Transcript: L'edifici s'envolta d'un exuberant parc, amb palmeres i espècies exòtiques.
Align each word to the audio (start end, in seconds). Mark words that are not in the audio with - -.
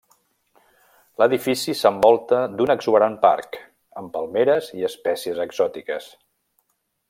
L'edifici 1.23 1.75
s'envolta 1.81 2.39
d'un 2.61 2.73
exuberant 2.75 3.19
parc, 3.27 3.61
amb 4.03 4.13
palmeres 4.17 4.73
i 4.81 4.89
espècies 4.91 5.47
exòtiques. 5.49 6.13